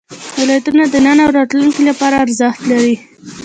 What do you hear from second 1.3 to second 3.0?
راتلونکي لپاره ارزښت لري.